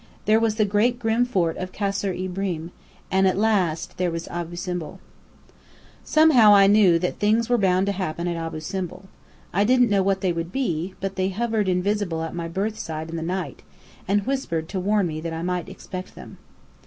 [0.25, 2.71] There was the great grim fort of Kasr Ibrim;
[3.11, 4.99] and at last there was Abu Simbel.
[6.03, 9.05] Somehow I knew that things were bound to happen at Abu Simbel.
[9.53, 13.11] I didn't know what they would be, but they hovered invisible at my berth side
[13.11, 13.61] in the night,
[14.07, 16.39] and whispered to warn me that I might expect them.